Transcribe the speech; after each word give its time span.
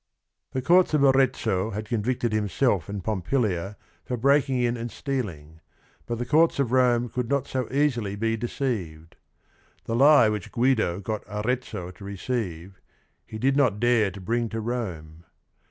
The 0.53 0.63
courts 0.63 0.95
of 0.95 1.03
Arezzo 1.03 1.69
had 1.69 1.85
convicted 1.87 2.33
himself 2.33 2.89
and 2.89 3.03
Pompilia 3.03 3.77
for 4.03 4.17
breaking 4.17 4.59
in 4.59 4.75
and 4.75 4.89
stealing, 4.89 5.59
but 6.07 6.17
the 6.17 6.25
courts 6.25 6.57
of 6.57 6.71
Rome 6.71 7.07
could 7.07 7.29
not 7.29 7.45
so 7.45 7.71
easily 7.71 8.15
be 8.15 8.35
de 8.35 8.47
ceived. 8.47 9.11
The 9.85 9.95
lie 9.95 10.27
which 10.27 10.51
Guido 10.51 11.01
got 11.01 11.23
Arezzo 11.27 11.91
to 11.91 12.03
receive, 12.03 12.81
he 13.27 13.37
did 13.37 13.55
not 13.55 13.79
dare 13.79 14.09
to 14.09 14.19
bring 14.19 14.49
to 14.49 14.59
Rome. 14.59 15.23